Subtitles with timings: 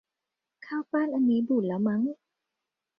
[0.65, 2.01] ข้าวปั้นอันนี้บูดแล้วมั้ง